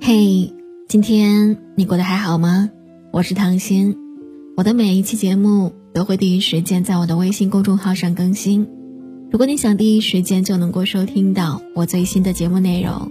[0.00, 0.52] 嘿，
[0.88, 2.70] 今天你过得还好吗？
[3.10, 3.96] 我是唐心，
[4.56, 8.66] 我的每一期节目都会第一时间在我的微信公众号上更新。
[9.30, 13.10] 如果你想第一时间就能够收听到我最新的节目内容，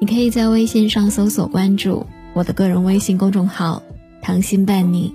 [0.00, 3.82] 你可以在微信上搜索关注我的个人微信公众号
[4.20, 5.12] “唐心伴你”。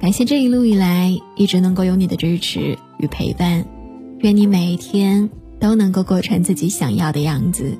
[0.00, 3.64] 感谢这一路以来一直能够有你的支持与陪伴，
[4.18, 5.30] 愿你每一天
[5.60, 7.76] 都能够过成自己想要的样子。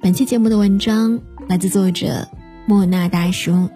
[0.00, 1.20] 本期节目的文章。
[1.46, 2.26] 来自作者
[2.66, 3.68] 莫那大叔。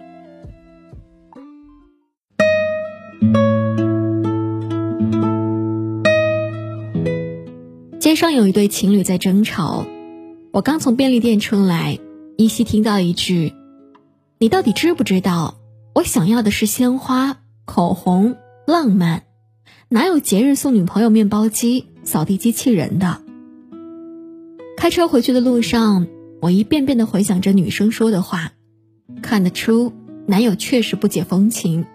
[7.99, 9.85] 街上有一对情侣在争吵，
[10.51, 11.99] 我刚从便利店出来，
[12.37, 13.53] 依稀听到一句
[14.39, 15.59] ：“你到底知不知道，
[15.93, 18.35] 我想要的是鲜花、口红、
[18.65, 19.25] 浪漫，
[19.89, 23.21] 哪有节日送女朋友面包机、扫地机器人的？”
[24.75, 26.07] 开车回去的路上。
[26.41, 28.53] 我一遍遍的回想着女生说的话，
[29.21, 29.91] 看得出
[30.25, 31.85] 男友确实不解风情，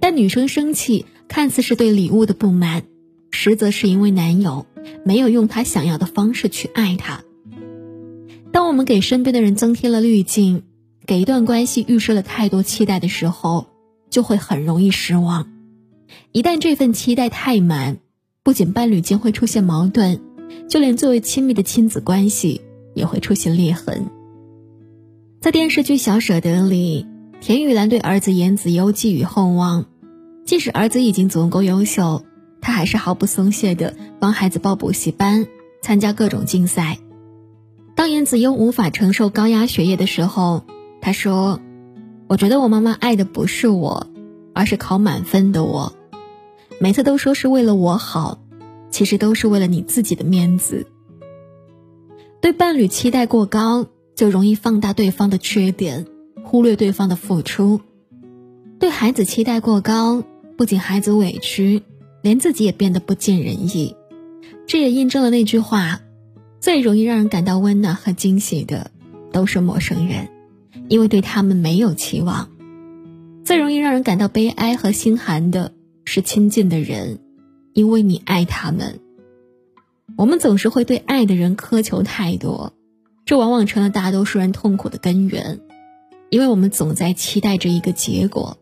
[0.00, 2.84] 但女生生气看似是对礼物的不满，
[3.30, 4.64] 实则是因为男友
[5.04, 7.22] 没有用她想要的方式去爱她。
[8.50, 10.62] 当我们给身边的人增添了滤镜，
[11.04, 13.66] 给一段关系预设了太多期待的时候，
[14.08, 15.52] 就会很容易失望。
[16.32, 17.98] 一旦这份期待太满，
[18.46, 20.20] 不仅伴侣间会出现矛盾，
[20.68, 22.60] 就连最为亲密的亲子关系。
[22.94, 24.06] 也会出现裂痕。
[25.40, 27.06] 在电视剧《小舍得》里，
[27.40, 29.84] 田雨岚对儿子严子悠寄予厚望，
[30.46, 32.24] 即使儿子已经足够优秀，
[32.62, 35.46] 她还是毫不松懈地帮孩子报补习班、
[35.82, 36.98] 参加各种竞赛。
[37.94, 40.64] 当严子悠无法承受高压学业的时候，
[41.02, 41.60] 他说
[42.28, 44.06] ：“我觉得我妈妈爱的不是我，
[44.54, 45.92] 而是考满分的我。
[46.78, 48.38] 每次都说是为了我好，
[48.90, 50.86] 其实都是为了你自己的面子。”
[52.40, 56.06] 对伴侣期待过高，就容易放大对方的缺点，
[56.44, 57.80] 忽略对方的付出；
[58.78, 60.22] 对孩子期待过高，
[60.56, 61.82] 不仅孩子委屈，
[62.22, 63.96] 连自己也变得不尽人意。
[64.66, 66.00] 这也印证了那句话：
[66.60, 68.90] 最容易让人感到温暖和惊喜的，
[69.32, 70.28] 都是陌生人，
[70.88, 72.48] 因为对他们没有期望；
[73.44, 75.72] 最容易让人感到悲哀和心寒的，
[76.06, 77.18] 是亲近的人，
[77.74, 79.00] 因为你爱他们。
[80.16, 82.72] 我们总是会对爱的人苛求太多，
[83.26, 85.60] 这往往成了大多数人痛苦的根源，
[86.30, 88.56] 因为我们总在期待着一个结果。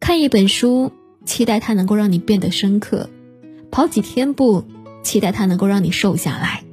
[0.00, 0.90] 看一本书，
[1.24, 3.08] 期待它能够让你变得深刻；
[3.70, 4.64] 跑几天步，
[5.02, 6.64] 期待它能够让你瘦下来；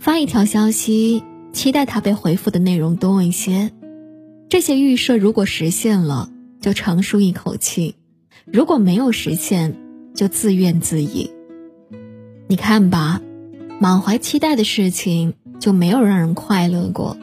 [0.00, 1.22] 发一条消息，
[1.52, 3.70] 期待它被回复的内容多一些。
[4.50, 7.94] 这些预设如果实现了，就长舒一口气；
[8.52, 9.74] 如果没有实现，
[10.14, 11.30] 就自怨自艾。
[12.48, 13.22] 你看吧，
[13.80, 17.16] 满怀期待的事情就没有让人快乐过，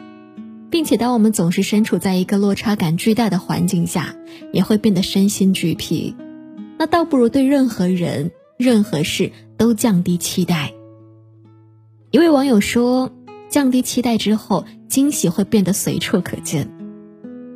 [0.71, 4.15] 并且当我们总是身处在一个落差感巨大的环境下，
[4.51, 6.15] 也会变得身心俱疲。
[6.79, 10.73] 那倒不如对任何人、任何事都降低期待。
[12.09, 13.11] 一位网友说
[13.49, 16.71] ：“降低期待之后，惊喜会变得随处可见。”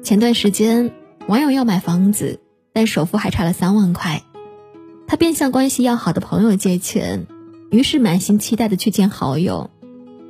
[0.04, 0.92] 前段时间，
[1.28, 2.40] 网友要买房子，
[2.74, 4.24] 但首付还差了三万块，
[5.08, 7.28] 他便向关系要好的朋友借钱。
[7.70, 9.70] 于是满心期待的去见好友，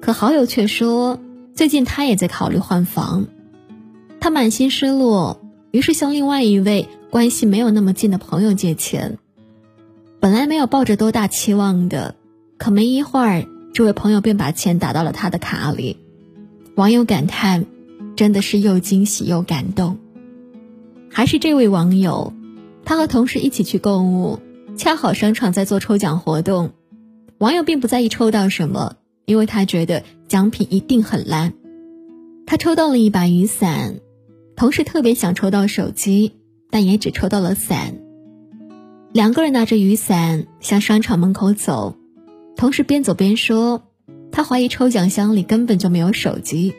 [0.02, 1.20] 可好友却说
[1.54, 3.26] 最近他也在考虑换房，
[4.20, 9.18] 他满心失落，于是向另外一位关系没有那么近的朋友借钱。
[10.20, 12.16] 本来没有抱着多大期望的，
[12.58, 15.98] 可没一会儿，这位朋友便把钱打到了他的卡里。
[16.76, 17.66] 网友感叹，
[18.16, 19.98] 真的是又惊喜又感动。
[21.16, 22.34] 还是这位网友，
[22.84, 24.40] 他和同事一起去购物，
[24.76, 26.72] 恰好商场在做抽奖活动。
[27.38, 31.54] 网友并不在意抽到什么，因为他觉得奖品一定很烂。
[32.48, 34.00] 他抽到了一把雨伞，
[34.56, 36.34] 同事特别想抽到手机，
[36.72, 38.00] 但也只抽到了伞。
[39.12, 41.96] 两个人拿着雨伞向商场门口走，
[42.56, 43.84] 同事边走边说
[44.32, 46.74] ：“他怀疑抽奖箱里根本就没有手机。”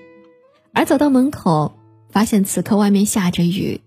[0.75, 1.77] 而走到门口，
[2.11, 3.81] 发现此刻外面下着雨，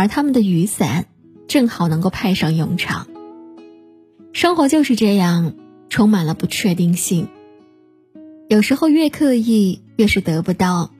[0.00, 1.04] 而他们的雨伞
[1.46, 3.06] 正好能够派上用场。
[4.32, 5.54] 生活就是这样。
[5.90, 7.26] 充满了不确定性。
[8.48, 10.92] 有时候越刻意，越是得不到，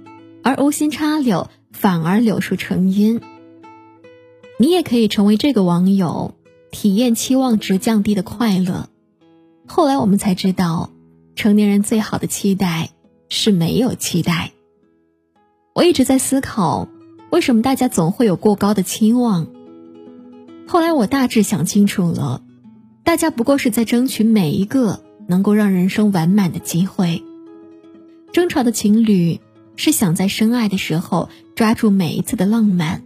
[0.43, 3.21] 而无心插柳，反而柳树成荫。
[4.59, 6.35] 你也可以成为这个网友，
[6.73, 8.89] 体验期望值降低的快乐。
[9.69, 10.91] 后来我们才知道，
[11.37, 12.91] 成年人最好的期待
[13.29, 14.51] 是没有期待。
[15.73, 16.89] 我一直在思考，
[17.31, 19.47] 为什么大家总会有过高的期望。
[20.67, 22.43] 后来我大致想清楚了。
[23.03, 27.25] 大家不过是在争取每一个能够让人生完满的机会，
[28.33, 29.41] 争吵的情侣
[29.75, 33.03] 是想在深爱的时候抓住每一次的浪漫。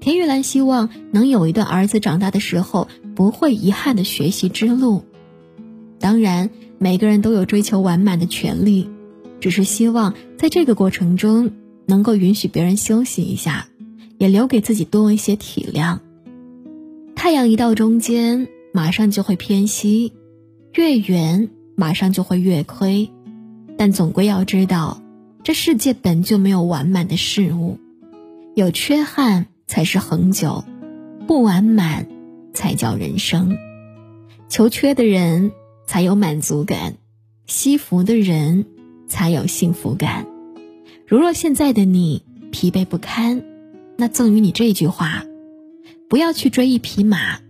[0.00, 2.86] 田玉兰希望能有一段儿子长大的时候
[3.16, 5.04] 不会遗憾的学习之路。
[5.98, 8.88] 当然，每个人都有追求完满的权利，
[9.40, 11.50] 只是希望在这个过程中
[11.88, 13.66] 能够允许别人休息一下，
[14.18, 16.00] 也留给自己多一些体谅。
[17.16, 20.12] 太阳一到中间，马上就会偏西；
[20.74, 23.08] 月圆，马上就会月亏。
[23.78, 25.00] 但总归要知道，
[25.42, 27.78] 这世界本就没有完满的事物，
[28.54, 30.64] 有缺憾才是恒久，
[31.26, 32.06] 不完满
[32.52, 33.56] 才叫人生。
[34.50, 35.52] 求缺的人
[35.86, 36.96] 才有满足感，
[37.46, 38.66] 惜福的人
[39.06, 40.26] 才有幸福感。
[41.08, 42.22] 如若现在的你
[42.52, 43.42] 疲惫不堪，
[43.96, 45.24] 那赠予你这句话。
[46.06, 47.40] 不要去追一匹马，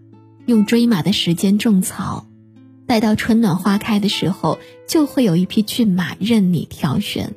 [0.46, 2.28] 用追马的时间种草，
[2.86, 7.34] 待到春暖花开的时候，就会有一匹骏马任你挑选。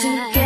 [0.00, 0.39] together.